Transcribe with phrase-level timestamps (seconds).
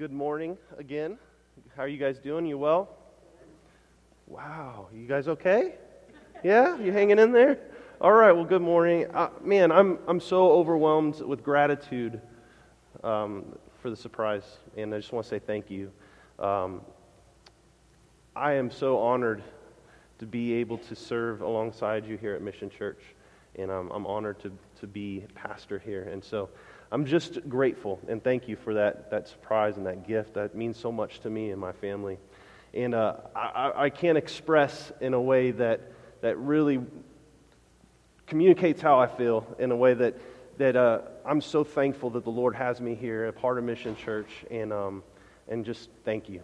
[0.00, 1.18] Good morning again.
[1.76, 2.46] How are you guys doing?
[2.46, 2.88] You well?
[4.26, 5.74] Wow, you guys okay?
[6.42, 7.58] Yeah, you hanging in there?
[8.00, 8.32] All right.
[8.32, 9.08] Well, good morning.
[9.12, 12.18] Uh, man, I'm I'm so overwhelmed with gratitude
[13.04, 13.44] um,
[13.82, 15.92] for the surprise, and I just want to say thank you.
[16.38, 16.80] Um,
[18.34, 19.42] I am so honored
[20.18, 23.02] to be able to serve alongside you here at Mission Church,
[23.56, 26.48] and I'm, I'm honored to to be pastor here, and so.
[26.92, 30.34] I'm just grateful and thank you for that, that surprise and that gift.
[30.34, 32.18] That means so much to me and my family.
[32.74, 35.80] And uh, I, I can't express in a way that,
[36.20, 36.80] that really
[38.26, 40.14] communicates how I feel in a way that,
[40.58, 43.94] that uh, I'm so thankful that the Lord has me here, a part of Mission
[43.96, 45.02] Church, and, um,
[45.48, 46.42] and just thank you.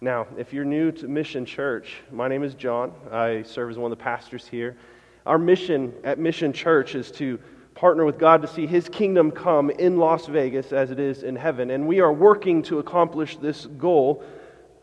[0.00, 2.92] Now, if you're new to Mission Church, my name is John.
[3.10, 4.76] I serve as one of the pastors here.
[5.24, 7.40] Our mission at Mission Church is to
[7.76, 11.36] partner with God to see His kingdom come in Las Vegas as it is in
[11.36, 11.70] heaven.
[11.70, 14.24] And we are working to accomplish this goal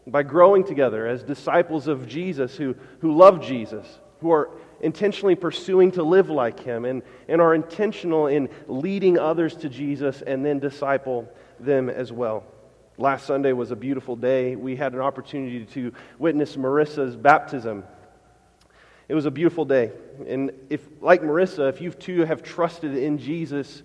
[0.06, 5.92] by growing together as disciples of Jesus who, who love Jesus, who are intentionally pursuing
[5.92, 10.60] to live like Him, and, and are intentional in leading others to Jesus and then
[10.60, 11.28] disciple
[11.60, 12.44] them as well.
[13.00, 14.56] Last Sunday was a beautiful day.
[14.56, 17.86] We had an opportunity to witness Marissa's baptism.
[19.08, 19.92] It was a beautiful day.
[20.28, 23.84] And if, like Marissa, if you too have trusted in Jesus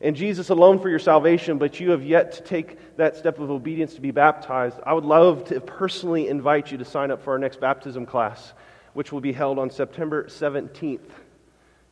[0.00, 3.50] and Jesus alone for your salvation, but you have yet to take that step of
[3.50, 7.32] obedience to be baptized, I would love to personally invite you to sign up for
[7.32, 8.52] our next baptism class,
[8.94, 11.10] which will be held on September 17th.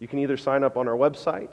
[0.01, 1.53] You can either sign up on our website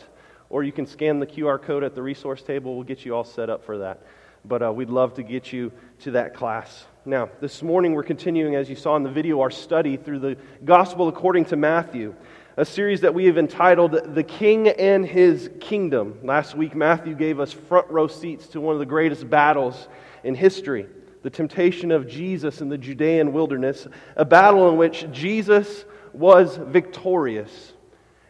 [0.50, 2.76] or you can scan the QR code at the resource table.
[2.76, 4.02] We'll get you all set up for that.
[4.46, 6.86] But uh, we'd love to get you to that class.
[7.06, 10.38] Now, this morning we're continuing, as you saw in the video, our study through the
[10.66, 12.16] Gospel according to Matthew,
[12.58, 16.20] a series that we have entitled The King and His Kingdom.
[16.24, 19.88] Last week, Matthew gave us front row seats to one of the greatest battles
[20.24, 20.88] in history
[21.24, 27.74] the temptation of Jesus in the Judean wilderness, a battle in which Jesus was victorious.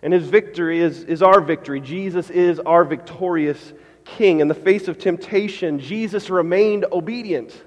[0.04, 1.80] And his victory is, is our victory.
[1.80, 3.74] Jesus is our victorious
[4.18, 4.40] King.
[4.40, 7.62] In the face of temptation, Jesus remained obedient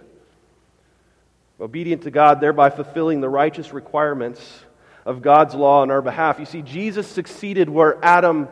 [1.60, 4.64] obedient to God, thereby fulfilling the righteous requirements
[5.06, 6.38] of God's law on our behalf.
[6.38, 8.48] You see, Jesus succeeded where Adam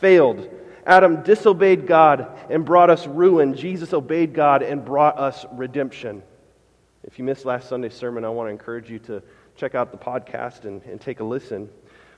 [0.00, 0.48] failed.
[0.86, 3.54] Adam disobeyed God and brought us ruin.
[3.54, 6.22] Jesus obeyed God and brought us redemption.
[7.04, 9.22] If you missed last Sunday's sermon, I want to encourage you to
[9.56, 11.68] check out the podcast and, and take a listen.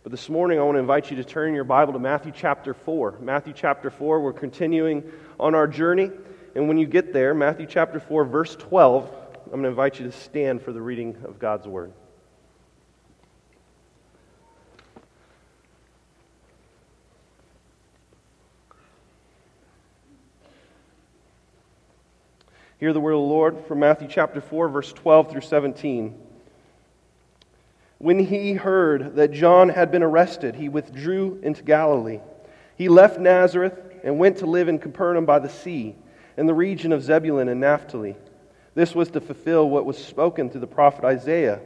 [0.06, 2.74] But this morning, I want to invite you to turn your Bible to Matthew chapter
[2.74, 3.18] 4.
[3.20, 5.02] Matthew chapter 4, we're continuing
[5.40, 6.12] on our journey.
[6.54, 9.12] And when you get there, Matthew chapter 4, verse 12,
[9.46, 11.92] I'm going to invite you to stand for the reading of God's Word.
[22.78, 26.25] Hear the word of the Lord from Matthew chapter 4, verse 12 through 17.
[27.98, 32.20] When he heard that John had been arrested, he withdrew into Galilee.
[32.76, 35.96] He left Nazareth and went to live in Capernaum by the sea,
[36.36, 38.16] in the region of Zebulun and Naphtali
[38.76, 41.60] this was to fulfill what was spoken through the prophet Isaiah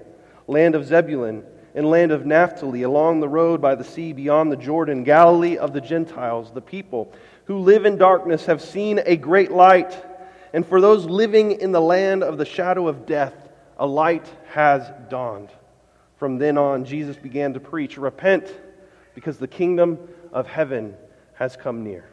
[0.46, 4.56] land of Zebulun and land of Naphtali, along the road by the sea beyond the
[4.56, 7.12] Jordan, Galilee of the Gentiles, the people
[7.44, 9.96] who live in darkness have seen a great light.
[10.52, 13.34] And for those living in the land of the shadow of death,
[13.78, 15.50] a light has dawned.
[16.20, 18.54] From then on, Jesus began to preach Repent,
[19.14, 19.98] because the kingdom
[20.34, 20.94] of heaven
[21.32, 22.10] has come near.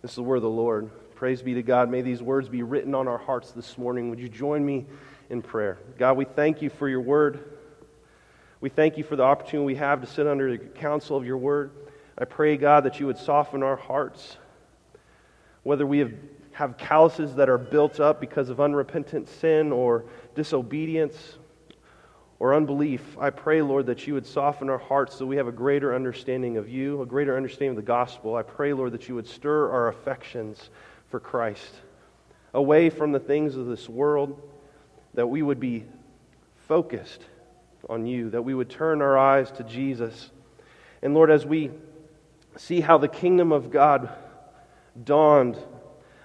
[0.00, 0.90] This is the word of the Lord.
[1.14, 1.90] Praise be to God.
[1.90, 4.08] May these words be written on our hearts this morning.
[4.08, 4.86] Would you join me
[5.28, 5.76] in prayer?
[5.98, 7.58] God, we thank you for your word.
[8.62, 11.36] We thank you for the opportunity we have to sit under the counsel of your
[11.36, 11.70] word.
[12.16, 14.38] I pray, God, that you would soften our hearts.
[15.64, 16.14] Whether we have,
[16.52, 21.36] have calluses that are built up because of unrepentant sin or disobedience
[22.40, 25.52] or unbelief, I pray, Lord, that you would soften our hearts so we have a
[25.52, 28.36] greater understanding of you, a greater understanding of the gospel.
[28.36, 30.70] I pray, Lord, that you would stir our affections
[31.08, 31.74] for Christ,
[32.54, 34.40] away from the things of this world,
[35.14, 35.84] that we would be
[36.68, 37.22] focused
[37.88, 40.30] on you, that we would turn our eyes to Jesus.
[41.02, 41.72] And Lord, as we
[42.56, 44.10] see how the kingdom of God
[45.02, 45.56] dawned,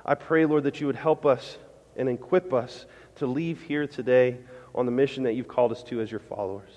[0.05, 1.57] I pray, Lord, that you would help us
[1.95, 2.85] and equip us
[3.15, 4.37] to leave here today
[4.75, 6.71] on the mission that you've called us to as your followers.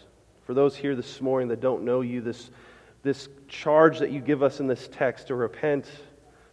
[0.45, 2.51] For those here this morning that don't know you, this,
[3.03, 5.87] this charge that you give us in this text to repent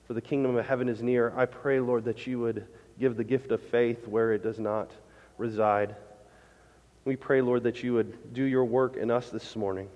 [0.08, 1.34] for the kingdom of heaven is near.
[1.36, 2.68] I pray, Lord, that you would
[3.00, 4.92] give the gift of faith where it does not
[5.38, 5.96] reside.
[7.06, 9.90] We pray, Lord, that you would do your work in us this morning.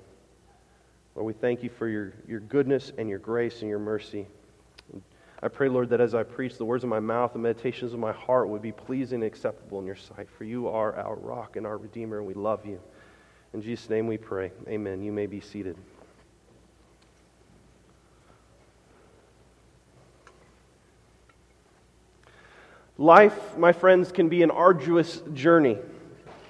[1.15, 4.27] Lord, we thank you for your, your goodness and your grace and your mercy.
[5.41, 7.99] I pray, Lord, that as I preach, the words of my mouth, the meditations of
[7.99, 10.27] my heart would be pleasing and acceptable in your sight.
[10.35, 12.79] For you are our rock and our Redeemer, and we love you.
[13.53, 14.51] In Jesus' name we pray.
[14.67, 15.03] Amen.
[15.03, 15.77] You may be seated.
[22.97, 25.77] Life, my friends, can be an arduous journey,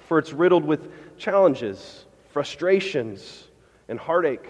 [0.06, 3.48] for it's riddled with challenges, frustrations,
[3.86, 4.48] and heartache.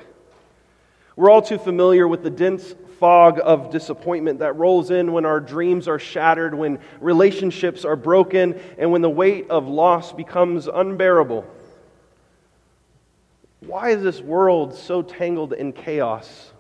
[1.16, 5.40] We're all too familiar with the dense fog of disappointment that rolls in when our
[5.40, 11.44] dreams are shattered, when relationships are broken, and when the weight of loss becomes unbearable.
[13.60, 16.52] Why is this world so tangled in chaos?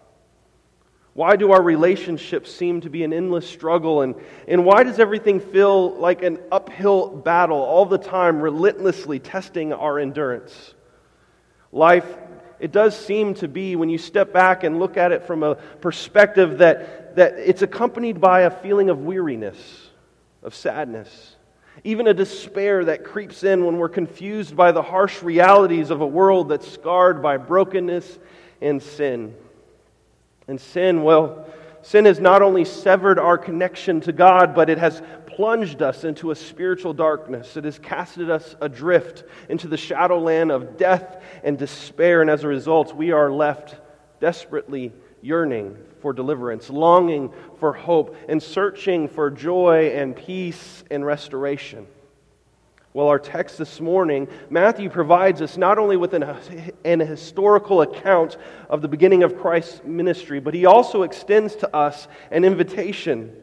[1.14, 4.02] Why do our relationships seem to be an endless struggle?
[4.02, 4.14] And,
[4.46, 9.98] and why does everything feel like an uphill battle all the time, relentlessly testing our
[9.98, 10.74] endurance?
[11.72, 12.16] Life,
[12.60, 15.54] it does seem to be, when you step back and look at it from a
[15.54, 19.88] perspective, that, that it's accompanied by a feeling of weariness,
[20.42, 21.36] of sadness,
[21.84, 26.06] even a despair that creeps in when we're confused by the harsh realities of a
[26.06, 28.18] world that's scarred by brokenness
[28.60, 29.34] and sin.
[30.48, 31.46] And sin, well,
[31.82, 35.00] sin has not only severed our connection to God, but it has
[35.38, 37.56] plunged us into a spiritual darkness.
[37.56, 42.22] It has casted us adrift into the shadowland of death and despair.
[42.22, 43.76] And as a result, we are left
[44.18, 44.92] desperately
[45.22, 51.86] yearning for deliverance, longing for hope, and searching for joy and peace and restoration.
[52.92, 56.24] Well, our text this morning, Matthew provides us not only with an,
[56.84, 58.38] an, historical account
[58.68, 63.36] of the beginning of Christ's ministry, but he also extends to us an invitation.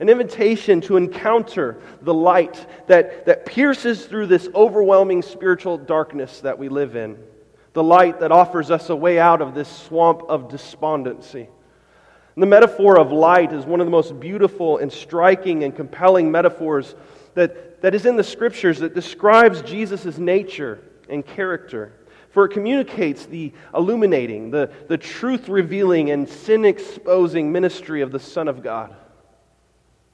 [0.00, 6.58] An invitation to encounter the light that, that pierces through this overwhelming spiritual darkness that
[6.58, 7.18] we live in.
[7.74, 11.48] The light that offers us a way out of this swamp of despondency.
[12.34, 16.30] And the metaphor of light is one of the most beautiful and striking and compelling
[16.30, 16.94] metaphors
[17.34, 21.92] that, that is in the scriptures that describes Jesus' nature and character.
[22.30, 28.20] For it communicates the illuminating, the, the truth revealing, and sin exposing ministry of the
[28.20, 28.96] Son of God.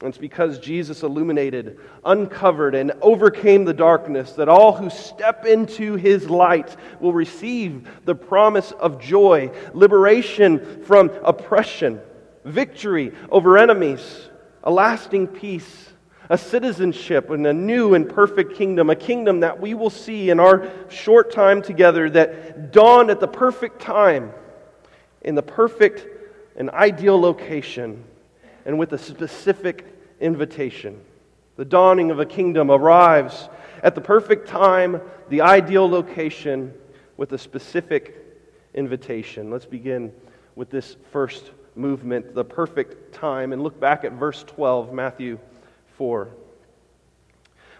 [0.01, 6.29] It's because Jesus illuminated, uncovered, and overcame the darkness that all who step into his
[6.29, 11.99] light will receive the promise of joy, liberation from oppression,
[12.45, 14.29] victory over enemies,
[14.63, 15.87] a lasting peace
[16.29, 20.39] a citizenship in a new and perfect kingdom, a kingdom that we will see in
[20.39, 24.31] our short time together that dawned at the perfect time,
[25.21, 26.05] in the perfect
[26.57, 28.03] and ideal location,
[28.67, 29.85] and with a specific
[30.19, 30.99] invitation.
[31.55, 33.49] The dawning of a kingdom arrives
[33.81, 36.73] at the perfect time, the ideal location,
[37.15, 38.23] with a specific
[38.73, 39.49] invitation.
[39.49, 40.11] Let's begin
[40.55, 45.39] with this first movement, the perfect time, and look back at verse 12, Matthew
[45.97, 46.27] 4.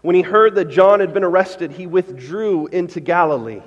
[0.03, 3.61] When he heard that John had been arrested, he withdrew into Galilee.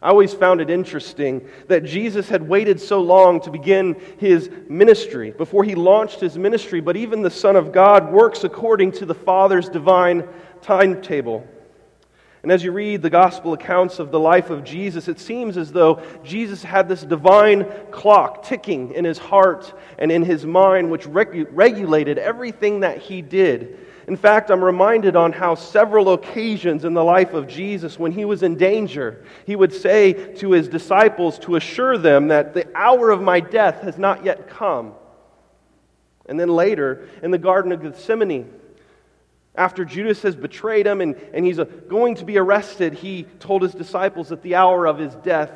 [0.00, 5.32] I always found it interesting that Jesus had waited so long to begin his ministry
[5.32, 9.14] before he launched his ministry, but even the Son of God works according to the
[9.14, 10.28] Father's divine
[10.62, 11.46] timetable.
[12.48, 15.70] And as you read the gospel accounts of the life of Jesus, it seems as
[15.70, 21.04] though Jesus had this divine clock ticking in his heart and in his mind, which
[21.04, 23.78] regu- regulated everything that he did.
[24.06, 28.24] In fact, I'm reminded on how several occasions in the life of Jesus, when he
[28.24, 33.10] was in danger, he would say to his disciples to assure them that the hour
[33.10, 34.94] of my death has not yet come.
[36.24, 38.50] And then later, in the Garden of Gethsemane,
[39.58, 43.62] after Judas has betrayed him and, and he's uh, going to be arrested, he told
[43.62, 45.50] his disciples that the hour of his death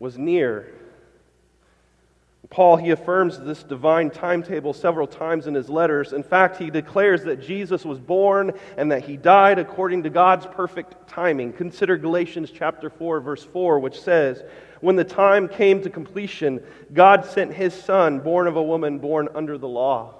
[0.00, 0.72] was near.
[2.48, 6.14] Paul, he affirms this divine timetable several times in his letters.
[6.14, 10.46] In fact, he declares that Jesus was born and that he died according to God's
[10.46, 11.52] perfect timing.
[11.52, 14.42] Consider Galatians chapter 4 verse 4 which says,
[14.80, 16.62] "When the time came to completion,
[16.94, 20.17] God sent his son, born of a woman born under the law."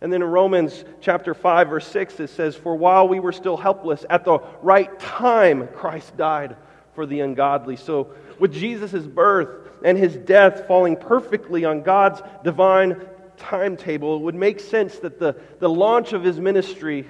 [0.00, 3.56] And then in Romans chapter 5, verse 6, it says, For while we were still
[3.56, 6.56] helpless, at the right time, Christ died
[6.94, 7.76] for the ungodly.
[7.76, 13.00] So, with Jesus' birth and his death falling perfectly on God's divine
[13.36, 17.06] timetable, it would make sense that the, the launch of his ministry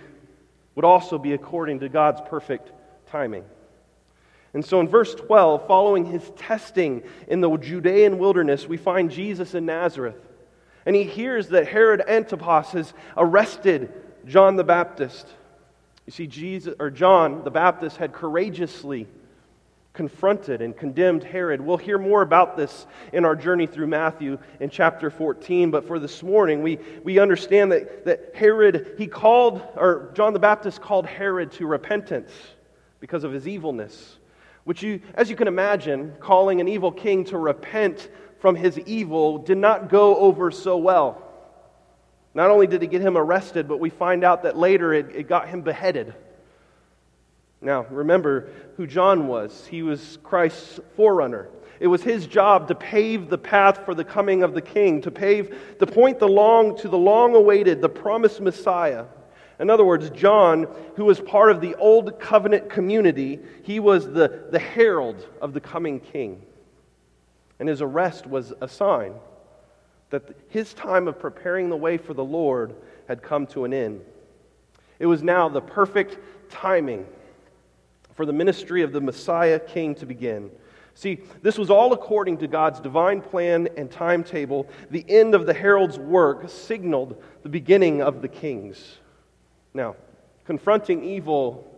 [0.75, 2.73] would also be according to God's perfect
[3.09, 3.45] timing.
[4.55, 9.55] And so in verse 12, following his testing in the Judean wilderness, we find Jesus
[9.55, 10.17] in Nazareth
[10.89, 13.93] and he hears that Herod Antipas has arrested
[14.25, 15.29] John the Baptist.
[16.07, 19.07] You see, Jesus or John the Baptist had courageously
[19.93, 21.61] confronted and condemned Herod.
[21.61, 25.99] We'll hear more about this in our journey through Matthew in chapter 14, but for
[25.99, 31.05] this morning, we, we understand that, that Herod, he called, or John the Baptist called
[31.05, 32.33] Herod to repentance
[32.99, 34.17] because of his evilness.
[34.65, 38.09] Which you, as you can imagine, calling an evil king to repent
[38.41, 41.23] from his evil did not go over so well.
[42.35, 45.29] Not only did it get him arrested, but we find out that later it, it
[45.29, 46.15] got him beheaded.
[47.61, 49.67] Now, remember who John was.
[49.67, 51.49] He was Christ's forerunner.
[51.81, 55.11] It was his job to pave the path for the coming of the king, to
[55.11, 59.07] pave, to point the long, to the long awaited, the promised Messiah.
[59.61, 64.45] In other words, John, who was part of the old covenant community, he was the,
[64.51, 66.43] the herald of the coming king.
[67.59, 69.15] And his arrest was a sign
[70.11, 72.75] that his time of preparing the way for the Lord
[73.09, 74.01] had come to an end.
[74.99, 76.19] It was now the perfect
[76.51, 77.07] timing
[78.15, 80.51] for the ministry of the Messiah King to begin.
[80.95, 84.67] See, this was all according to God's divine plan and timetable.
[84.91, 88.99] The end of the herald's work signaled the beginning of the king's.
[89.73, 89.95] Now,
[90.45, 91.78] confronting evil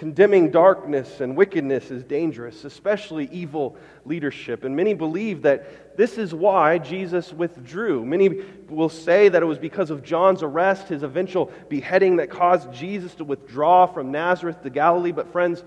[0.00, 3.76] Condemning darkness and wickedness is dangerous, especially evil
[4.06, 4.64] leadership.
[4.64, 8.06] And many believe that this is why Jesus withdrew.
[8.06, 12.72] Many will say that it was because of John's arrest, his eventual beheading, that caused
[12.72, 15.12] Jesus to withdraw from Nazareth to Galilee.
[15.12, 15.64] But, friends,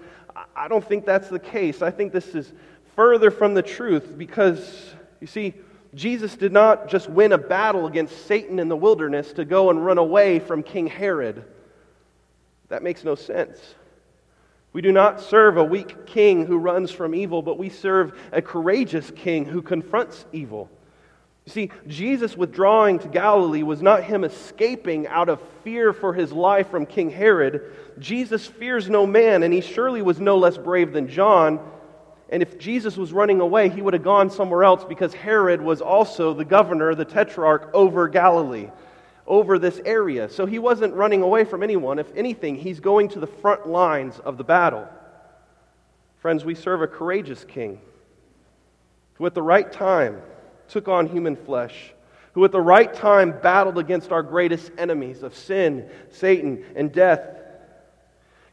[0.56, 1.84] I don't think that's the case.
[1.84, 2.52] I think this is
[2.96, 5.54] further from the truth because, you see,
[5.94, 9.86] Jesus did not just win a battle against Satan in the wilderness to go and
[9.86, 11.46] run away from King Herod.
[12.70, 13.60] That makes no sense.
[14.74, 18.42] We do not serve a weak king who runs from evil, but we serve a
[18.42, 20.70] courageous king who confronts evil.
[21.46, 26.32] You see, Jesus withdrawing to Galilee was not him escaping out of fear for his
[26.32, 27.72] life from King Herod.
[28.00, 31.60] Jesus fears no man, and he surely was no less brave than John.
[32.30, 35.82] And if Jesus was running away, he would have gone somewhere else because Herod was
[35.82, 38.70] also the governor, the tetrarch over Galilee
[39.26, 40.30] over this area.
[40.30, 42.00] So he wasn't running away from anyone.
[42.00, 44.88] If anything, he's going to the front lines of the battle.
[46.20, 47.80] Friends, we serve a courageous king
[49.16, 50.22] who at the right time
[50.68, 51.94] took on human flesh,
[52.34, 57.20] who at the right time battled against our greatest enemies of sin, Satan, and death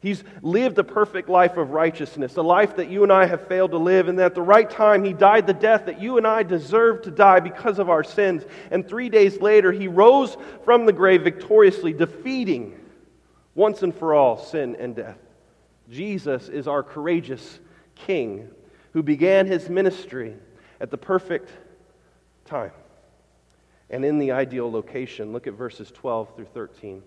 [0.01, 3.73] He's lived a perfect life of righteousness, a life that you and I have failed
[3.73, 6.43] to live, and at the right time he died the death that you and I
[6.43, 8.45] deserve to die because of our sins.
[8.71, 12.81] And three days later, he rose from the grave victoriously, defeating
[13.55, 15.19] once and for all sin and death.
[15.91, 17.59] Jesus is our courageous
[17.95, 18.49] King
[18.93, 20.35] who began his ministry
[20.81, 21.51] at the perfect
[22.47, 22.73] time
[23.91, 25.33] and in the ideal location.
[25.33, 27.03] Look at verses 12 through 13.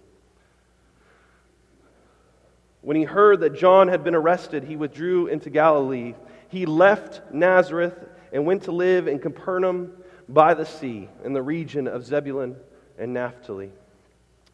[2.83, 6.15] When he heard that John had been arrested, he withdrew into Galilee.
[6.49, 7.97] He left Nazareth
[8.33, 9.93] and went to live in Capernaum
[10.27, 12.57] by the sea in the region of Zebulun
[12.99, 13.71] and Naphtali.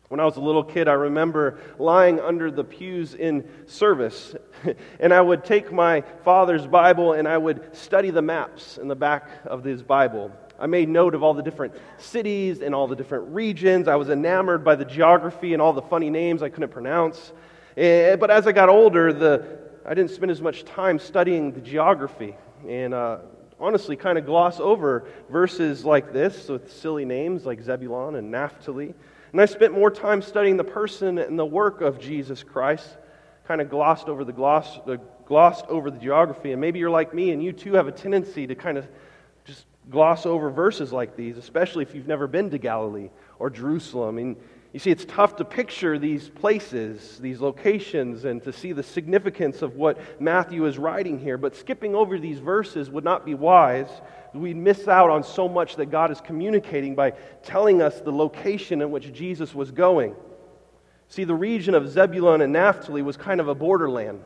[0.09, 4.35] When I was a little kid, I remember lying under the pews in service,
[4.99, 8.95] and I would take my father's Bible and I would study the maps in the
[8.95, 10.31] back of his Bible.
[10.59, 13.87] I made note of all the different cities and all the different regions.
[13.87, 17.31] I was enamored by the geography and all the funny names I couldn't pronounce.
[17.77, 21.61] Eh, but as I got older, the, I didn't spend as much time studying the
[21.61, 22.35] geography
[22.67, 23.19] and uh,
[23.59, 28.93] honestly kind of gloss over verses like this with silly names like Zebulun and Naphtali.
[29.31, 32.97] And I spent more time studying the person and the work of Jesus Christ,
[33.47, 36.51] kind of glossed over the gloss, the, glossed over the geography.
[36.51, 38.87] And maybe you're like me and you too have a tendency to kind of
[39.45, 44.35] just gloss over verses like these, especially if you've never been to Galilee or Jerusalem.
[44.71, 49.63] You see, it's tough to picture these places, these locations, and to see the significance
[49.63, 51.39] of what Matthew is writing here.
[51.39, 53.89] But skipping over these verses would not be wise.
[54.33, 57.11] We'd miss out on so much that God is communicating by
[57.43, 60.15] telling us the location in which Jesus was going.
[61.07, 64.21] See, the region of Zebulun and Naphtali was kind of a borderland.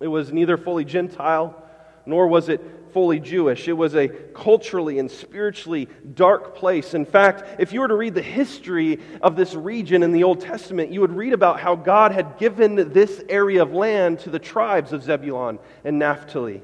[0.00, 1.62] It was neither fully Gentile
[2.08, 2.60] nor was it
[2.92, 3.68] fully Jewish.
[3.68, 6.94] It was a culturally and spiritually dark place.
[6.94, 10.40] In fact, if you were to read the history of this region in the Old
[10.40, 14.38] Testament, you would read about how God had given this area of land to the
[14.38, 16.62] tribes of Zebulun and Naphtali.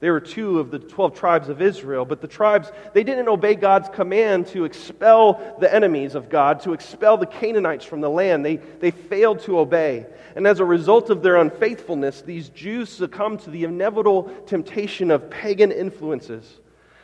[0.00, 3.56] They were two of the 12 tribes of Israel, but the tribes, they didn't obey
[3.56, 8.44] God's command to expel the enemies of God, to expel the Canaanites from the land.
[8.44, 10.06] They, they failed to obey.
[10.36, 15.30] And as a result of their unfaithfulness, these Jews succumbed to the inevitable temptation of
[15.30, 16.60] pagan influences.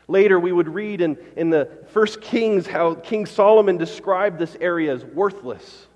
[0.06, 4.94] Later, we would read in, in the first Kings how King Solomon described this area
[4.94, 5.88] as worthless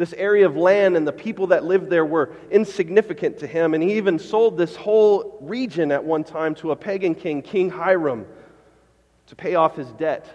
[0.00, 3.82] This area of land and the people that lived there were insignificant to him, and
[3.82, 8.24] he even sold this whole region at one time to a pagan king, King Hiram,
[9.26, 10.26] to pay off his debt.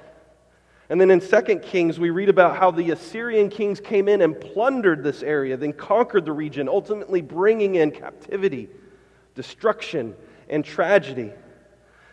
[0.87, 4.39] And then in 2 Kings, we read about how the Assyrian kings came in and
[4.39, 8.69] plundered this area, then conquered the region, ultimately bringing in captivity,
[9.33, 10.13] destruction,
[10.47, 11.31] and tragedy.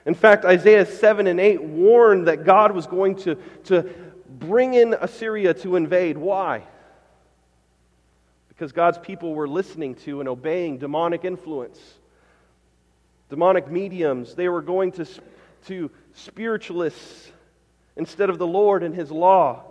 [0.07, 3.91] In fact, Isaiah 7 and 8 warned that God was going to, to
[4.27, 6.17] bring in Assyria to invade.
[6.17, 6.63] Why?
[8.53, 11.81] Because God's people were listening to and obeying demonic influence,
[13.31, 14.35] demonic mediums.
[14.35, 15.07] They were going to,
[15.69, 17.33] to spiritualists
[17.97, 19.65] instead of the Lord and His law.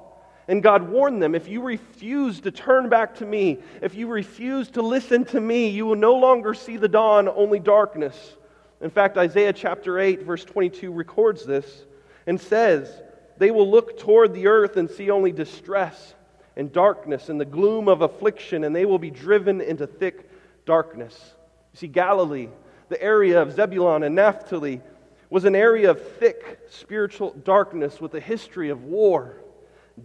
[0.48, 4.68] And God warned them if you refuse to turn back to me, if you refuse
[4.72, 8.36] to listen to me, you will no longer see the dawn, only darkness.
[8.82, 11.86] In fact, Isaiah chapter 8, verse 22 records this
[12.26, 13.00] and says,
[13.38, 16.16] They will look toward the earth and see only distress
[16.55, 20.29] and darkness and the gloom of affliction, and they will be driven into thick
[20.65, 21.34] darkness.
[21.74, 22.50] You see, Galilee,
[22.89, 24.81] the area of Zebulun and Naphtali,
[25.29, 29.38] was an area of thick spiritual darkness with a history of war,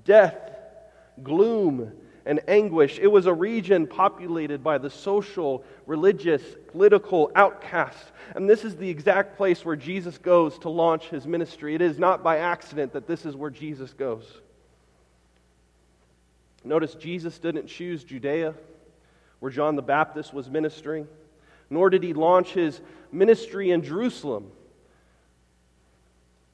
[0.05, 0.37] death,
[1.23, 1.93] gloom,
[2.25, 2.99] and anguish.
[3.01, 8.13] It was a region populated by the social, religious, political outcast.
[8.35, 11.75] And this is the exact place where Jesus goes to launch his ministry.
[11.75, 14.41] It is not by accident that this is where Jesus goes.
[16.67, 18.55] Notice Jesus didn't choose Judea,
[19.39, 21.07] where John the Baptist was ministering,
[21.71, 22.81] nor did he launch his
[23.13, 24.51] ministry in Jerusalem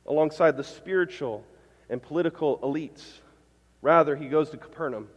[0.06, 1.44] alongside the spiritual
[1.88, 3.02] and political elites.
[3.80, 5.08] Rather, he goes to Capernaum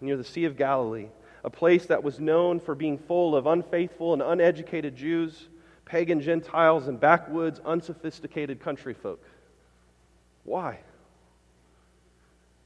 [0.00, 1.08] near the Sea of Galilee,
[1.42, 5.48] a place that was known for being full of unfaithful and uneducated Jews,
[5.84, 9.24] pagan Gentiles, and backwoods, unsophisticated country folk.
[10.44, 10.78] Why?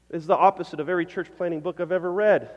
[0.09, 2.49] It's the opposite of every church planting book I've ever read.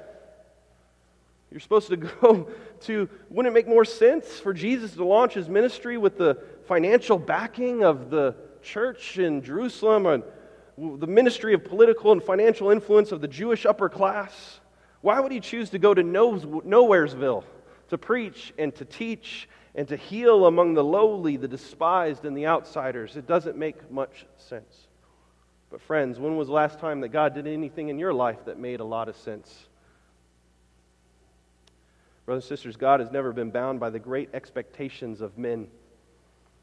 [1.50, 2.48] You're supposed to go
[2.82, 7.18] to, wouldn't it make more sense for Jesus to launch his ministry with the financial
[7.18, 10.22] backing of the church in Jerusalem and
[11.00, 14.60] the ministry of political and financial influence of the Jewish upper class?
[15.00, 17.44] Why would he choose to go to Nowheresville
[17.88, 22.46] to preach and to teach and to heal among the lowly, the despised, and the
[22.46, 23.16] outsiders?
[23.16, 24.88] It doesn't make much sense.
[25.70, 28.58] But, friends, when was the last time that God did anything in your life that
[28.58, 29.66] made a lot of sense?
[32.26, 35.68] Brothers and sisters, God has never been bound by the great expectations of men.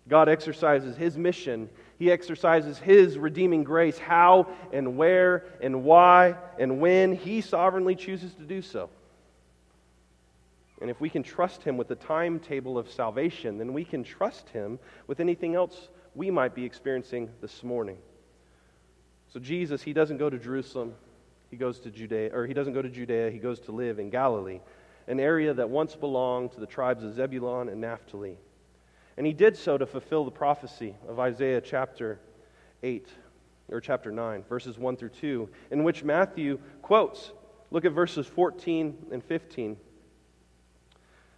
[0.10, 6.80] God exercises His mission, He exercises His redeeming grace, how and where and why and
[6.80, 8.90] when He sovereignly chooses to do so.
[10.80, 14.50] And if we can trust Him with the timetable of salvation, then we can trust
[14.50, 17.98] Him with anything else we might be experiencing this morning.
[19.34, 20.94] So Jesus, He doesn't go to Jerusalem,
[21.52, 24.10] He goes to Judea, or He doesn't go to Judea, He goes to live in
[24.10, 24.62] Galilee,
[25.08, 28.38] an area that once belonged to the tribes of Zebulun and Naphtali.
[29.18, 32.20] And he did so to fulfill the prophecy of Isaiah chapter
[32.84, 33.08] 8,
[33.70, 37.32] or chapter 9, verses 1 through 2, in which Matthew quotes.
[37.72, 39.78] Look at verses 14 and 15.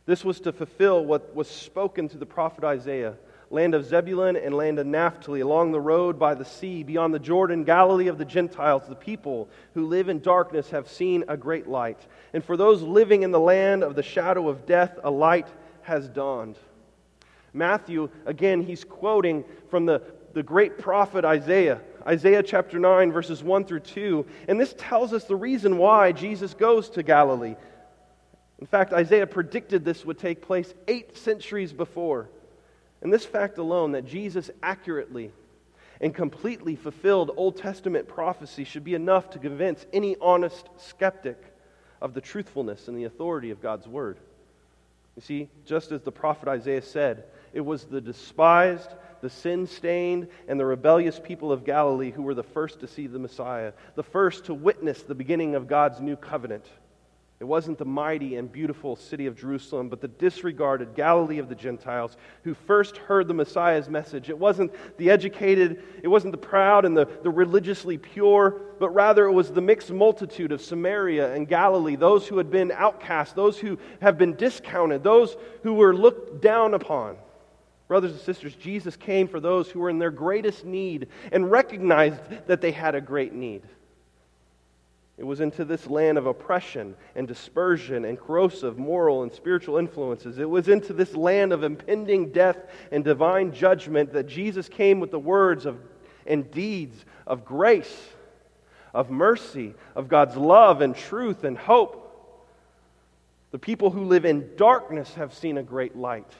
[0.05, 3.15] This was to fulfill what was spoken to the prophet Isaiah
[3.51, 7.19] land of Zebulun and land of Naphtali, along the road by the sea, beyond the
[7.19, 8.83] Jordan, Galilee of the Gentiles.
[8.87, 11.99] The people who live in darkness have seen a great light.
[12.33, 15.47] And for those living in the land of the shadow of death, a light
[15.81, 16.57] has dawned.
[17.53, 23.65] Matthew, again, he's quoting from the, the great prophet Isaiah, Isaiah chapter 9, verses 1
[23.65, 24.25] through 2.
[24.47, 27.55] And this tells us the reason why Jesus goes to Galilee.
[28.59, 32.29] In fact, Isaiah predicted this would take place eight centuries before.
[33.01, 35.31] And this fact alone, that Jesus accurately
[36.01, 41.41] and completely fulfilled Old Testament prophecy, should be enough to convince any honest skeptic
[42.01, 44.17] of the truthfulness and the authority of God's Word.
[45.15, 48.89] You see, just as the prophet Isaiah said, it was the despised,
[49.21, 53.07] the sin stained, and the rebellious people of Galilee who were the first to see
[53.07, 56.65] the Messiah, the first to witness the beginning of God's new covenant.
[57.39, 61.55] It wasn't the mighty and beautiful city of Jerusalem, but the disregarded Galilee of the
[61.55, 64.29] Gentiles who first heard the Messiah's message.
[64.29, 69.25] It wasn't the educated, it wasn't the proud and the, the religiously pure, but rather
[69.25, 73.57] it was the mixed multitude of Samaria and Galilee, those who had been outcast, those
[73.57, 77.15] who have been discounted, those who were looked down upon.
[77.87, 82.19] Brothers and sisters, Jesus came for those who were in their greatest need and recognized
[82.47, 83.63] that they had a great need.
[85.19, 90.39] It was into this land of oppression and dispersion and corrosive moral and spiritual influences.
[90.39, 92.55] It was into this land of impending death
[92.89, 95.77] and divine judgment that Jesus came with the words of,
[96.25, 97.93] and deeds of grace,
[98.93, 102.05] of mercy, of God's love and truth and hope.
[103.51, 106.31] The people who live in darkness have seen a great light.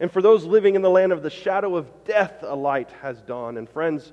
[0.00, 3.20] And for those living in the land of the shadow of death, a light has
[3.20, 3.58] dawned.
[3.58, 4.10] And friends,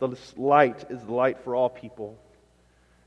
[0.00, 2.18] the light is the light for all people.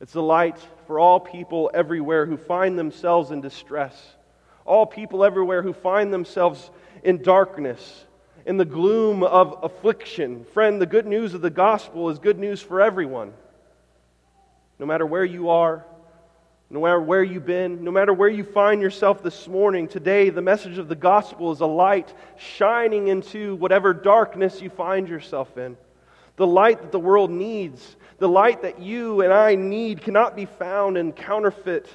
[0.01, 3.95] It's a light for all people everywhere who find themselves in distress,
[4.65, 6.69] all people everywhere who find themselves
[7.03, 8.05] in darkness,
[8.45, 10.45] in the gloom of affliction.
[10.53, 13.33] Friend, the good news of the gospel is good news for everyone.
[14.79, 15.85] No matter where you are,
[16.69, 20.41] no matter where you've been, no matter where you find yourself this morning, today, the
[20.41, 25.77] message of the gospel is a light shining into whatever darkness you find yourself in.
[26.35, 30.45] The light that the world needs, the light that you and I need, cannot be
[30.45, 31.87] found in counterfeit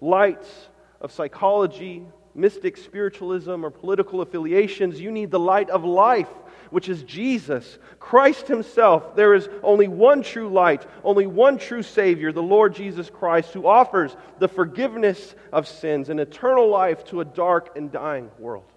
[0.00, 0.68] lights
[1.00, 5.00] of psychology, mystic spiritualism, or political affiliations.
[5.00, 6.28] You need the light of life,
[6.70, 9.14] which is Jesus, Christ Himself.
[9.14, 13.66] There is only one true light, only one true Savior, the Lord Jesus Christ, who
[13.66, 18.70] offers the forgiveness of sins and eternal life to a dark and dying world.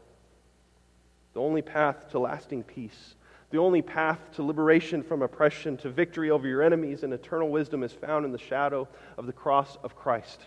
[1.34, 3.16] The only path to lasting peace
[3.52, 7.84] the only path to liberation from oppression, to victory over your enemies, and eternal wisdom
[7.84, 8.88] is found in the shadow
[9.18, 10.40] of the cross of Christ.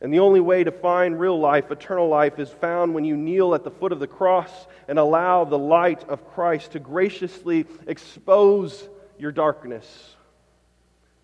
[0.00, 3.54] And the only way to find real life, eternal life, is found when you kneel
[3.54, 4.50] at the foot of the cross
[4.88, 10.14] and allow the light of Christ to graciously expose your darkness,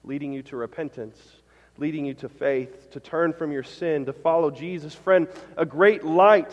[0.04, 1.18] leading you to repentance,
[1.78, 4.94] leading you to faith, to turn from your sin, to follow Jesus.
[4.94, 6.52] Friend, a great light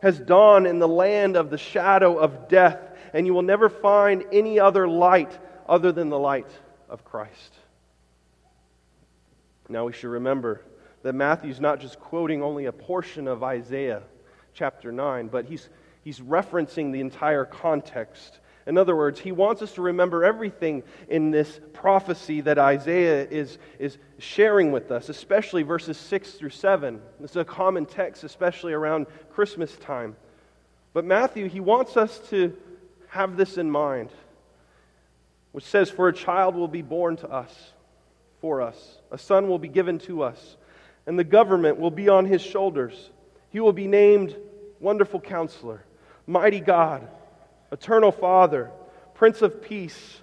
[0.00, 4.24] has dawned in the land of the shadow of death and you will never find
[4.32, 5.36] any other light
[5.68, 6.50] other than the light
[6.88, 7.54] of Christ.
[9.68, 10.62] Now we should remember
[11.02, 14.02] that Matthew's not just quoting only a portion of Isaiah
[14.54, 15.68] chapter 9, but he's,
[16.02, 18.40] he's referencing the entire context.
[18.66, 23.58] In other words, he wants us to remember everything in this prophecy that Isaiah is,
[23.78, 27.00] is sharing with us, especially verses 6 through 7.
[27.20, 30.16] This is a common text, especially around Christmas time.
[30.92, 32.56] But Matthew, he wants us to
[33.08, 34.10] have this in mind,
[35.52, 37.72] which says, For a child will be born to us,
[38.40, 40.56] for us, a son will be given to us,
[41.06, 43.10] and the government will be on his shoulders.
[43.50, 44.36] He will be named
[44.80, 45.84] Wonderful Counselor,
[46.26, 47.08] Mighty God,
[47.72, 48.70] Eternal Father,
[49.14, 50.20] Prince of Peace.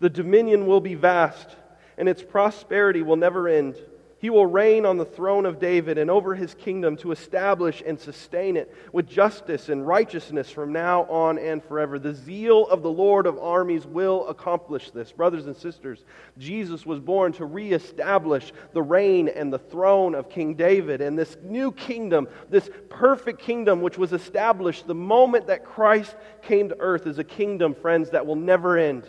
[0.00, 1.48] The dominion will be vast,
[1.96, 3.76] and its prosperity will never end.
[4.22, 7.98] He will reign on the throne of David and over his kingdom to establish and
[7.98, 11.98] sustain it with justice and righteousness from now on and forever.
[11.98, 15.10] The zeal of the Lord of armies will accomplish this.
[15.10, 16.04] Brothers and sisters,
[16.38, 21.00] Jesus was born to reestablish the reign and the throne of King David.
[21.00, 26.68] And this new kingdom, this perfect kingdom which was established the moment that Christ came
[26.68, 29.02] to earth, is a kingdom, friends, that will never end.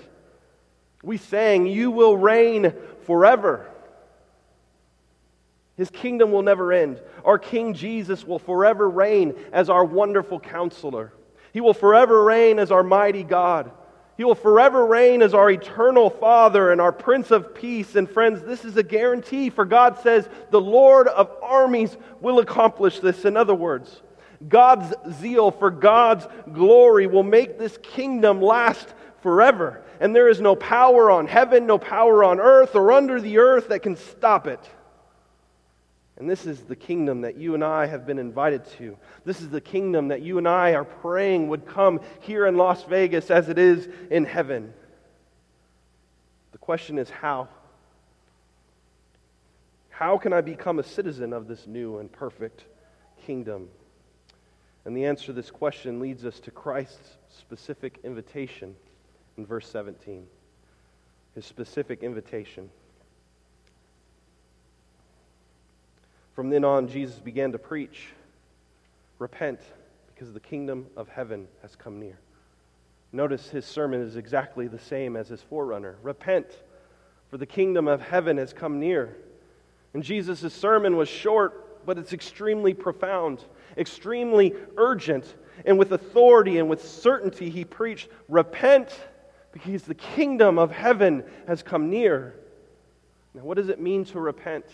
[1.04, 2.74] We sang, You will reign
[3.06, 3.70] forever.
[5.76, 7.02] His kingdom will never end.
[7.26, 11.14] Our King Jesus will forever reign as our wonderful counselor.
[11.52, 13.72] He will forever reign as our mighty God.
[14.16, 17.96] He will forever reign as our eternal Father and our Prince of Peace.
[17.96, 23.00] And friends, this is a guarantee, for God says the Lord of armies will accomplish
[23.00, 23.26] this.
[23.26, 24.02] In other words,
[24.48, 29.84] God's zeal for God's glory will make this kingdom last forever.
[30.00, 33.70] And there is no power on heaven, no power on earth, or under the earth
[33.70, 34.60] that can stop it.
[36.18, 38.98] And this is the kingdom that you and I have been invited to.
[39.26, 42.84] This is the kingdom that you and I are praying would come here in Las
[42.84, 44.74] Vegas as it is in heaven.
[46.52, 47.48] The question is how?
[49.90, 52.66] How can I become a citizen of this new and perfect
[53.26, 53.70] kingdom?
[54.86, 58.76] And the answer to this question leads us to Christ's specific invitation
[59.38, 60.28] in verse 17.
[61.36, 62.70] His specific invitation.
[66.36, 68.08] From then on, Jesus began to preach
[69.20, 69.60] Repent,
[70.14, 72.18] because the kingdom of heaven has come near.
[73.12, 75.96] Notice his sermon is exactly the same as his forerunner.
[76.02, 76.48] Repent,
[77.30, 79.16] for the kingdom of heaven has come near.
[79.94, 83.46] And Jesus' sermon was short, but it's extremely profound,
[83.78, 85.36] extremely urgent.
[85.66, 88.90] And with authority and with certainty, he preached, Repent,
[89.52, 92.34] because the kingdom of heaven has come near.
[93.36, 94.66] Now, what does it mean to repent?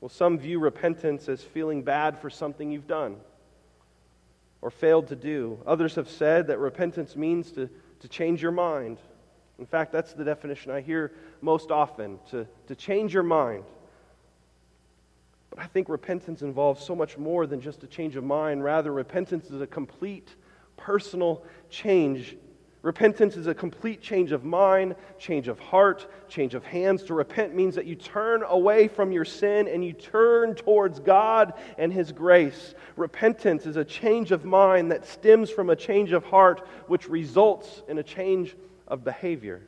[0.00, 3.16] Well, some view repentance as feeling bad for something you've done
[4.62, 5.58] or failed to do.
[5.66, 7.68] Others have said that repentance means to,
[8.00, 8.98] to change your mind.
[9.58, 13.64] In fact, that's the definition I hear most often to, to change your mind.
[15.50, 18.62] But I think repentance involves so much more than just a change of mind.
[18.62, 20.34] Rather, repentance is a complete
[20.76, 22.36] personal change
[22.88, 27.02] Repentance is a complete change of mind, change of heart, change of hands.
[27.02, 31.52] To repent means that you turn away from your sin and you turn towards God
[31.76, 32.74] and His grace.
[32.96, 37.82] Repentance is a change of mind that stems from a change of heart, which results
[37.88, 39.60] in a change of behavior.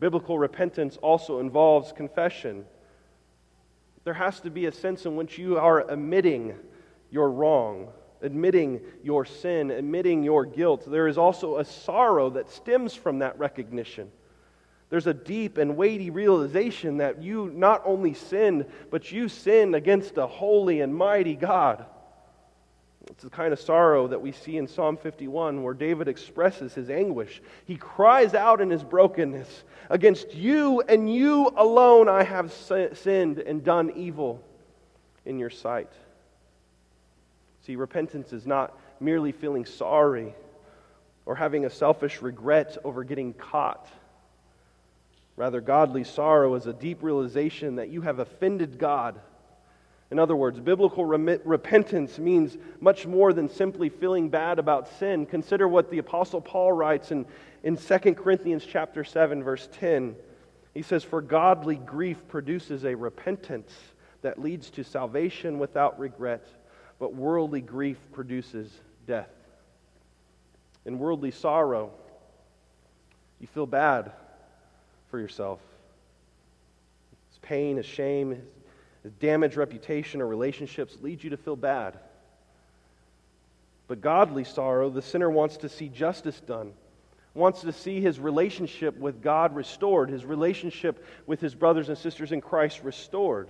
[0.00, 2.64] Biblical repentance also involves confession.
[4.04, 6.54] There has to be a sense in which you are admitting
[7.10, 10.84] your wrong admitting your sin, admitting your guilt.
[10.90, 14.10] There is also a sorrow that stems from that recognition.
[14.90, 20.18] There's a deep and weighty realization that you not only sinned, but you sinned against
[20.18, 21.86] a holy and mighty God.
[23.10, 26.90] It's the kind of sorrow that we see in Psalm 51 where David expresses his
[26.90, 27.42] anguish.
[27.64, 33.64] He cries out in his brokenness, Against you and you alone I have sinned and
[33.64, 34.42] done evil
[35.24, 35.90] in your sight.
[37.66, 40.34] See, repentance is not merely feeling sorry
[41.26, 43.88] or having a selfish regret over getting caught.
[45.36, 49.18] Rather, godly sorrow is a deep realization that you have offended God.
[50.10, 55.24] In other words, biblical repentance means much more than simply feeling bad about sin.
[55.24, 57.24] Consider what the apostle Paul writes in,
[57.62, 60.14] in 2 Corinthians chapter 7 verse 10.
[60.74, 63.74] He says, "For godly grief produces a repentance
[64.20, 66.46] that leads to salvation without regret."
[67.02, 68.70] But worldly grief produces
[69.08, 69.28] death.
[70.86, 71.90] In worldly sorrow,
[73.40, 74.12] you feel bad
[75.10, 75.58] for yourself.
[77.28, 78.40] It's pain, his shame,
[79.02, 81.98] his damaged reputation or relationships lead you to feel bad.
[83.88, 86.72] But godly sorrow, the sinner wants to see justice done,
[87.34, 92.30] wants to see his relationship with God restored, his relationship with his brothers and sisters
[92.30, 93.48] in Christ restored.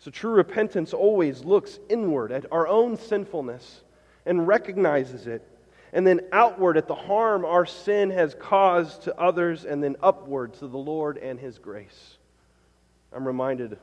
[0.00, 3.82] So true repentance always looks inward at our own sinfulness
[4.24, 5.42] and recognizes it,
[5.92, 10.54] and then outward at the harm our sin has caused to others, and then upward
[10.54, 12.18] to the Lord and His grace.
[13.12, 13.78] I'm reminded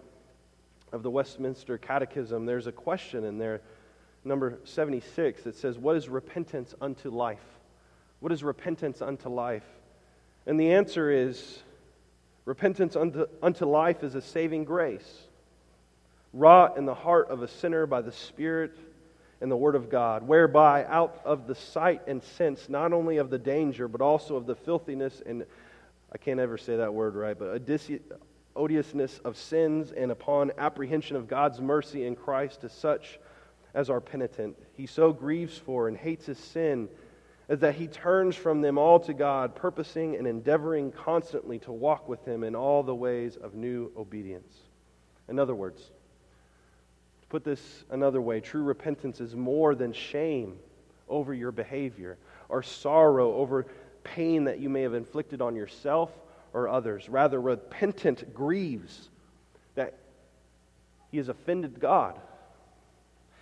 [0.91, 2.45] of the Westminster Catechism.
[2.45, 3.62] There's a question in there,
[4.23, 7.43] number 76, that says, What is repentance unto life?
[8.21, 9.65] What is repentance unto life?
[10.45, 11.60] And the answer is
[12.45, 15.25] repentance unto, unto life is a saving grace
[16.36, 18.78] wrought in the heart of a sinner by the Spirit
[19.41, 23.30] and the Word of God, whereby out of the sight and sense not only of
[23.30, 25.45] the danger, but also of the filthiness and,
[26.12, 27.62] I can't ever say that word right, but
[28.56, 33.19] odiousness of sins, and upon apprehension of God's mercy in Christ to such
[33.74, 36.88] as are penitent, he so grieves for and hates his sin
[37.50, 42.08] as that he turns from them all to God, purposing and endeavoring constantly to walk
[42.08, 44.56] with him in all the ways of new obedience.
[45.28, 45.91] In other words,
[47.36, 50.58] put this another way, true repentance is more than shame
[51.10, 52.17] over your behavior
[52.48, 53.65] or sorrow over
[54.06, 56.10] pain that you may have inflicted on yourself
[56.54, 57.10] or others.
[57.10, 59.10] Rather, repentant grieves
[59.74, 59.95] that
[61.12, 62.17] he has offended God.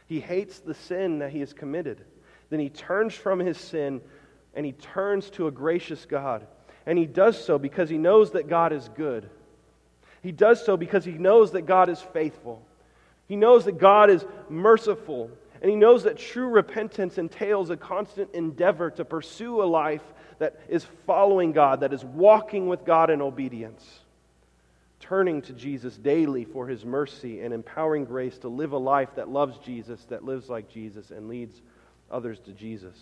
[0.07, 2.03] He hates the sin that he has committed.
[2.49, 4.01] Then he turns from his sin
[4.55, 6.47] and he turns to a gracious God.
[6.87, 9.29] And he does so because he knows that God is good.
[10.23, 12.65] He does so because he knows that God is faithful.
[13.33, 18.29] He knows that God is merciful, and he knows that true repentance entails a constant
[18.35, 20.03] endeavor to pursue a life
[20.37, 24.01] that is following God, that is walking with God in obedience,
[24.99, 29.29] turning to Jesus daily for his mercy and empowering grace to live a life that
[29.29, 31.59] loves Jesus, that lives like Jesus, and leads
[32.11, 32.95] others to Jesus.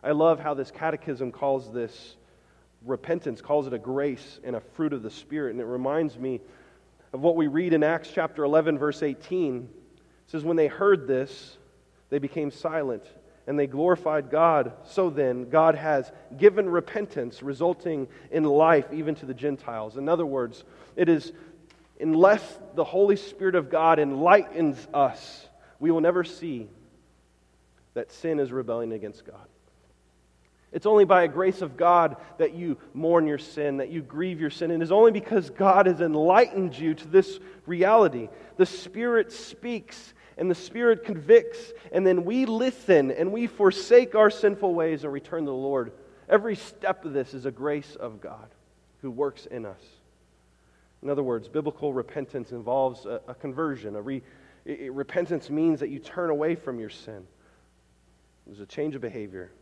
[0.00, 2.14] I love how this catechism calls this
[2.84, 6.40] repentance, calls it a grace and a fruit of the Spirit, and it reminds me
[7.12, 9.62] of what we read in Acts chapter 11, verse 18.
[9.62, 11.56] It says, When they heard this,
[12.10, 13.04] they became silent
[13.46, 14.72] and they glorified God.
[14.84, 19.96] So then, God has given repentance, resulting in life even to the Gentiles.
[19.96, 20.64] In other words,
[20.96, 21.32] it is
[22.00, 26.68] unless the Holy Spirit of God enlightens us, we will never see
[27.94, 29.46] that sin is rebellion against God.
[30.76, 34.38] It's only by a grace of God that you mourn your sin, that you grieve
[34.38, 34.70] your sin.
[34.70, 38.28] And it's only because God has enlightened you to this reality.
[38.58, 44.28] The Spirit speaks and the Spirit convicts, and then we listen and we forsake our
[44.28, 45.92] sinful ways and return to the Lord.
[46.28, 48.50] Every step of this is a grace of God
[49.00, 49.80] who works in us.
[51.02, 53.96] In other words, biblical repentance involves a, a conversion.
[53.96, 54.22] A re,
[54.66, 57.26] it, repentance means that you turn away from your sin.
[58.46, 59.52] There's a change of behavior.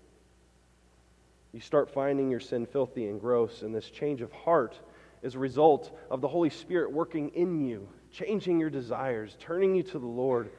[1.55, 4.77] You start finding your sin filthy and gross, and this change of heart
[5.23, 9.85] is a result of the Holy Spirit working in you, changing your desires, turning you
[9.85, 10.51] to the Lord.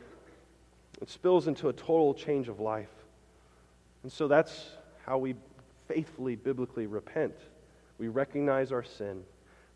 [1.01, 2.87] It spills into a total change of life.
[4.03, 4.69] And so that's
[5.05, 5.35] how we
[5.89, 7.35] faithfully, biblically repent.
[7.97, 9.23] We recognize our sin.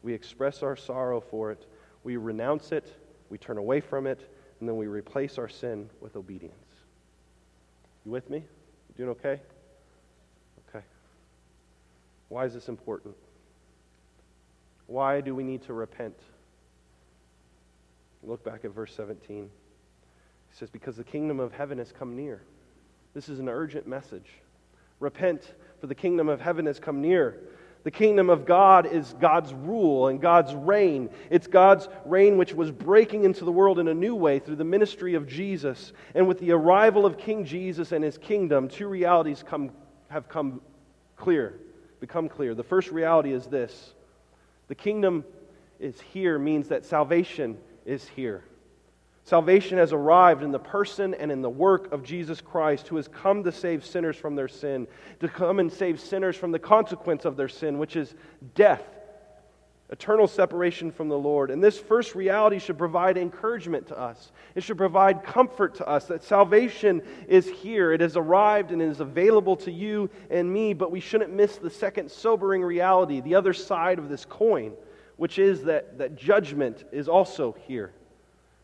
[0.03, 1.65] We express our sorrow for it.
[2.05, 2.95] We renounce it.
[3.29, 4.21] We turn away from it.
[4.61, 6.55] And then we replace our sin with obedience.
[8.05, 8.37] You with me?
[8.37, 9.31] You doing okay?
[9.31, 9.41] Okay.
[12.29, 13.15] Why is this important?
[14.87, 16.17] Why do we need to repent?
[18.23, 19.49] Look back at verse 17.
[20.49, 22.41] He says, Because the kingdom of heaven has come near.
[23.13, 24.27] This is an urgent message.
[24.99, 27.39] Repent, for the kingdom of heaven has come near.
[27.83, 31.09] The kingdom of God is God's rule and God's reign.
[31.29, 34.65] It's God's reign which was breaking into the world in a new way through the
[34.65, 35.93] ministry of Jesus.
[36.13, 39.71] And with the arrival of King Jesus and his kingdom, two realities come,
[40.09, 40.61] have come
[41.15, 41.57] clear,
[41.99, 42.55] become clear.
[42.55, 43.93] The first reality is this
[44.67, 45.25] the kingdom
[45.79, 48.43] is here means that salvation is here.
[49.23, 53.07] Salvation has arrived in the person and in the work of Jesus Christ, who has
[53.07, 54.87] come to save sinners from their sin,
[55.19, 58.15] to come and save sinners from the consequence of their sin, which is
[58.55, 58.83] death,
[59.91, 61.49] eternal separation from the Lord.
[61.49, 64.31] And this first reality should provide encouragement to us.
[64.53, 67.91] It should provide comfort to us that salvation is here.
[67.91, 71.71] It has arrived and is available to you and me, but we shouldn't miss the
[71.71, 74.73] second sobering reality, the other side of this coin,
[75.17, 77.91] which is that, that judgment is also here.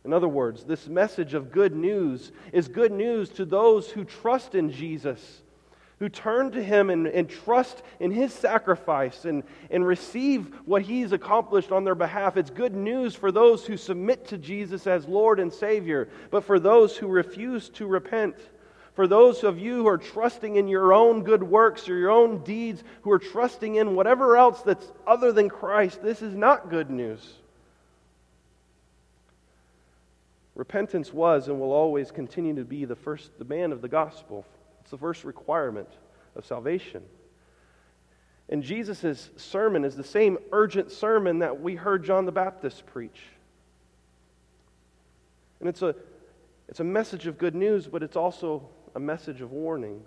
[0.04, 4.54] In other words, this message of good news is good news to those who trust
[4.54, 5.42] in Jesus,
[6.00, 11.12] who turn to Him and, and trust in His sacrifice and, and receive what He's
[11.12, 12.38] accomplished on their behalf.
[12.38, 16.60] It's good news for those who submit to Jesus as Lord and Savior, but for
[16.60, 18.36] those who refuse to repent.
[18.94, 22.44] For those of you who are trusting in your own good works or your own
[22.44, 26.90] deeds, who are trusting in whatever else that's other than Christ, this is not good
[26.90, 27.34] news.
[30.56, 34.46] Repentance was and will always continue to be the first demand of the gospel.
[34.86, 35.90] It's the first requirement
[36.36, 37.02] of salvation.
[38.50, 43.20] And Jesus' sermon is the same urgent sermon that we heard John the Baptist preach.
[45.60, 45.96] And it's a,
[46.70, 50.04] it's a message of good news, but it's also a message of warning.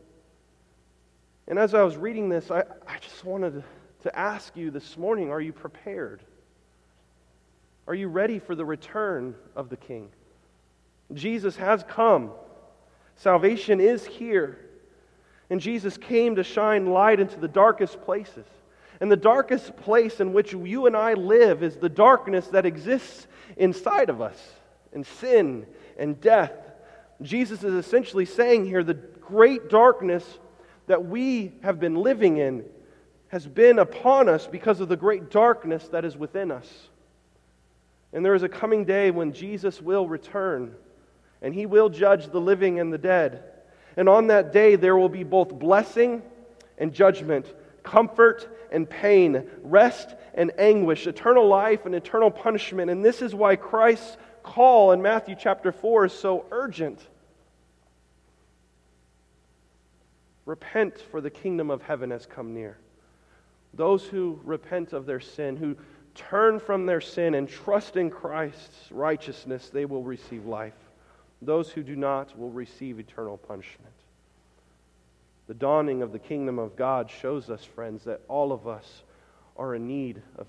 [1.49, 3.65] And as I was reading this, I, I just wanted to,
[4.05, 6.23] to ask you this morning are you prepared?
[7.89, 10.11] Are you ready for the return of the King?
[11.15, 12.31] Jesus has come.
[13.17, 14.68] Salvation is here.
[15.51, 18.47] And Jesus came to shine light into the darkest places.
[19.01, 23.27] And the darkest place in which you and I live is the darkness that exists
[23.57, 24.37] inside of us,
[24.93, 25.67] and sin
[25.99, 26.53] and death.
[27.23, 30.25] Jesus is essentially saying here the great darkness
[30.87, 32.65] that we have been living in
[33.29, 36.89] has been upon us because of the great darkness that is within us.
[38.13, 40.75] And there is a coming day when Jesus will return
[41.43, 43.45] and he will judge the living and the dead.
[43.97, 46.23] And on that day, there will be both blessing
[46.79, 52.91] and judgment, comfort and pain, rest and anguish, eternal life and eternal punishment.
[52.91, 57.01] And this is why Christ's call in Matthew chapter 4 is so urgent.
[60.47, 62.79] Repent, for the kingdom of heaven has come near.
[63.75, 65.77] Those who repent of their sin, who
[66.15, 70.88] turn from their sin and trust in Christ's righteousness, they will receive life.
[71.41, 73.93] Those who do not will receive eternal punishment.
[75.47, 79.03] The dawning of the kingdom of God shows us, friends, that all of us
[79.57, 80.47] are in need of.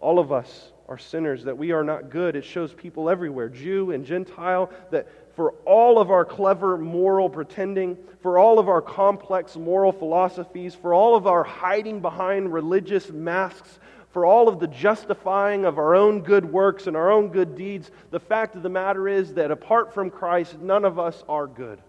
[0.00, 2.36] All of us are sinners, that we are not good.
[2.36, 7.96] It shows people everywhere, Jew and Gentile, that for all of our clever moral pretending,
[8.20, 13.78] for all of our complex moral philosophies, for all of our hiding behind religious masks,
[14.14, 17.90] for all of the justifying of our own good works and our own good deeds,
[18.12, 21.80] the fact of the matter is that apart from Christ, none of us are good.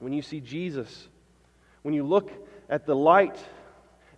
[0.00, 1.06] When you see Jesus,
[1.82, 2.32] when you look
[2.68, 3.38] at the light,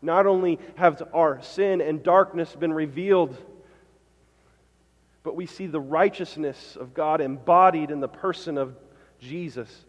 [0.00, 3.36] not only have our sin and darkness been revealed,
[5.22, 8.74] but we see the righteousness of God embodied in the person of
[9.20, 9.84] Jesus.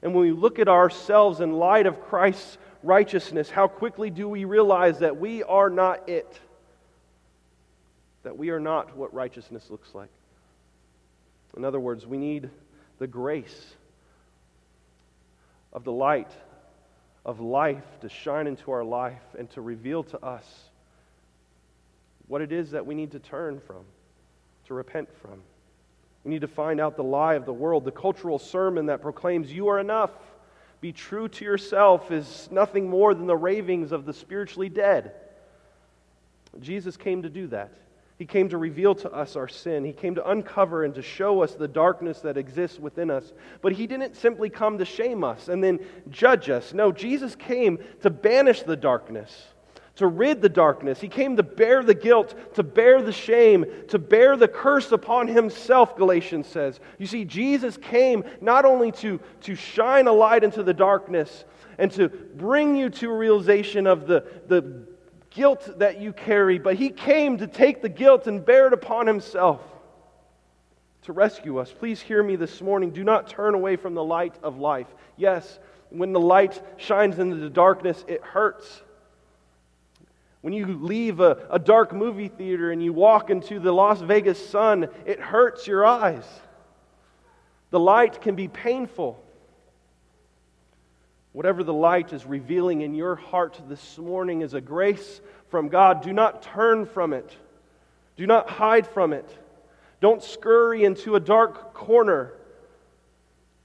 [0.00, 4.44] And when we look at ourselves in light of Christ's righteousness, how quickly do we
[4.44, 6.38] realize that we are not it?
[8.22, 10.10] That we are not what righteousness looks like.
[11.56, 12.50] In other words, we need
[12.98, 13.74] the grace
[15.72, 16.30] of the light
[17.24, 20.46] of life to shine into our life and to reveal to us
[22.26, 23.84] what it is that we need to turn from,
[24.66, 25.42] to repent from.
[26.24, 29.52] We need to find out the lie of the world, the cultural sermon that proclaims
[29.52, 30.10] you are enough
[30.80, 35.12] be true to yourself is nothing more than the ravings of the spiritually dead.
[36.60, 37.72] Jesus came to do that.
[38.18, 39.84] He came to reveal to us our sin.
[39.84, 43.32] He came to uncover and to show us the darkness that exists within us.
[43.62, 45.78] But He didn't simply come to shame us and then
[46.10, 46.74] judge us.
[46.74, 49.46] No, Jesus came to banish the darkness,
[49.98, 51.00] to rid the darkness.
[51.00, 55.26] He came to bear the guilt, to bear the shame, to bear the curse upon
[55.26, 56.78] Himself, Galatians says.
[56.98, 61.44] You see, Jesus came not only to, to shine a light into the darkness
[61.78, 64.86] and to bring you to a realization of the, the
[65.30, 69.08] guilt that you carry, but he came to take the guilt and bear it upon
[69.08, 69.60] himself
[71.02, 71.74] to rescue us.
[71.76, 72.90] Please hear me this morning.
[72.90, 74.86] Do not turn away from the light of life.
[75.16, 75.58] Yes,
[75.90, 78.82] when the light shines into the darkness, it hurts.
[80.40, 84.48] When you leave a, a dark movie theater and you walk into the Las Vegas
[84.48, 86.24] sun, it hurts your eyes.
[87.70, 89.22] The light can be painful.
[91.32, 96.02] Whatever the light is revealing in your heart this morning is a grace from God.
[96.02, 97.36] Do not turn from it,
[98.16, 99.28] do not hide from it.
[100.00, 102.32] Don't scurry into a dark corner.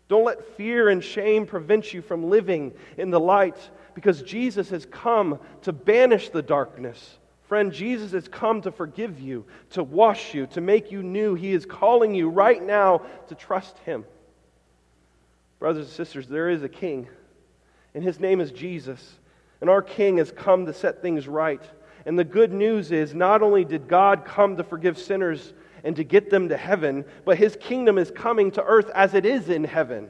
[0.08, 3.58] Don't let fear and shame prevent you from living in the light
[3.94, 7.18] because Jesus has come to banish the darkness.
[7.48, 11.36] Friend, Jesus has come to forgive you, to wash you, to make you new.
[11.36, 14.06] He is calling you right now to trust Him.
[15.60, 17.08] Brothers and sisters, there is a King
[17.94, 19.20] and his name is Jesus.
[19.62, 21.62] And our King has come to set things right.
[22.06, 26.04] And the good news is not only did God come to forgive sinners and to
[26.04, 29.64] get them to heaven, but his kingdom is coming to earth as it is in
[29.64, 30.10] heaven.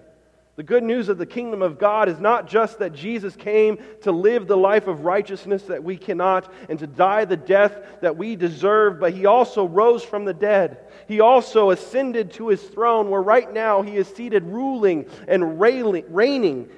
[0.55, 4.11] The good news of the kingdom of God is not just that Jesus came to
[4.11, 8.35] live the life of righteousness that we cannot and to die the death that we
[8.35, 10.77] deserve, but he also rose from the dead.
[11.07, 16.69] He also ascended to his throne where right now he is seated ruling and reigning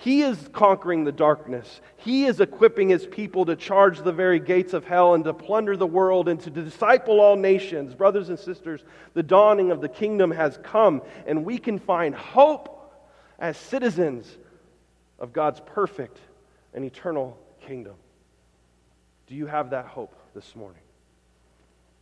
[0.00, 1.82] he is conquering the darkness.
[1.98, 5.76] He is equipping his people to charge the very gates of hell and to plunder
[5.76, 7.94] the world and to disciple all nations.
[7.94, 12.79] Brothers and sisters, the dawning of the kingdom has come, and we can find hope
[13.40, 14.36] as citizens
[15.18, 16.18] of God's perfect
[16.74, 17.94] and eternal kingdom.
[19.26, 20.82] Do you have that hope this morning?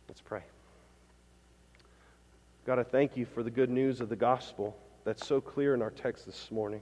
[0.07, 0.43] Let's pray.
[2.65, 5.81] God, I thank you for the good news of the gospel that's so clear in
[5.81, 6.81] our text this morning.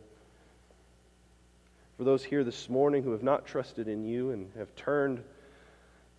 [1.97, 5.23] For those here this morning who have not trusted in you and have turned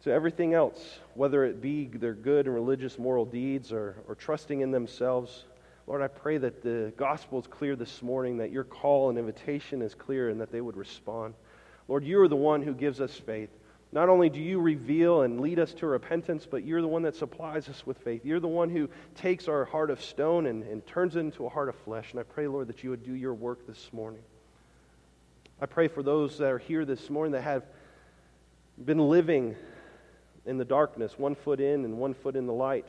[0.03, 4.61] to everything else, whether it be their good and religious moral deeds or, or trusting
[4.61, 5.45] in themselves,
[5.89, 9.81] Lord, I pray that the gospel is clear this morning, that your call and invitation
[9.81, 11.33] is clear, and that they would respond.
[11.89, 13.49] Lord, you are the one who gives us faith.
[13.91, 17.17] Not only do you reveal and lead us to repentance, but you're the one that
[17.17, 18.21] supplies us with faith.
[18.23, 21.49] You're the one who takes our heart of stone and, and turns it into a
[21.49, 22.11] heart of flesh.
[22.11, 24.21] And I pray, Lord, that you would do your work this morning.
[25.59, 27.65] I pray for those that are here this morning that have
[28.85, 29.57] been living
[30.45, 32.85] in the darkness, one foot in and one foot in the light.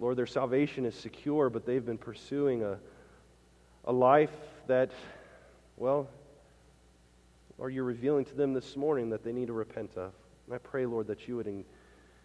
[0.00, 2.78] Lord, their salvation is secure, but they've been pursuing a,
[3.84, 4.34] a life
[4.66, 4.90] that,
[5.76, 6.08] well,
[7.60, 10.12] are you're revealing to them this morning that they need to repent of?
[10.46, 11.64] And I pray, Lord, that you would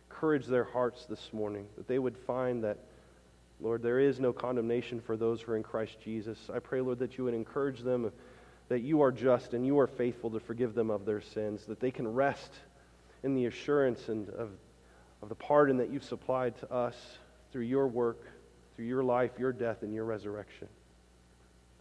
[0.10, 2.78] encourage their hearts this morning, that they would find that,
[3.60, 6.50] Lord, there is no condemnation for those who are in Christ Jesus.
[6.54, 8.10] I pray, Lord, that you would encourage them
[8.70, 11.82] that you are just and you are faithful to forgive them of their sins, that
[11.82, 12.54] they can rest
[13.22, 14.50] in the assurance and of,
[15.22, 16.96] of the pardon that you've supplied to us
[17.56, 18.20] through your work,
[18.76, 20.68] through your life, your death, and your resurrection.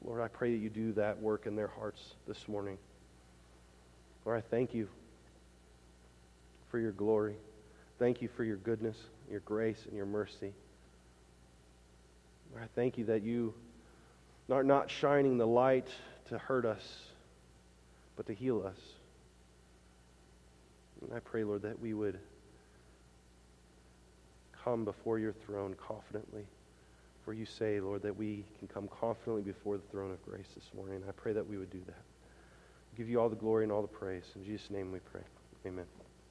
[0.05, 2.79] Lord, I pray that you do that work in their hearts this morning.
[4.25, 4.89] Lord, I thank you
[6.71, 7.35] for your glory.
[7.99, 8.97] Thank you for your goodness,
[9.29, 10.53] your grace, and your mercy.
[12.53, 13.53] Lord, I thank you that you
[14.53, 15.89] are not shining the light
[16.29, 16.99] to hurt us,
[18.15, 18.79] but to heal us.
[21.03, 22.21] And I pray, Lord, that we would
[24.65, 26.45] come before your throne confidently.
[27.25, 30.71] For you say, Lord, that we can come confidently before the throne of grace this
[30.75, 31.03] morning.
[31.09, 32.03] I pray that we would do that.
[32.97, 34.25] give you all the glory and all the praise.
[34.37, 35.23] In Jesus' name we pray.
[35.67, 36.04] Amen.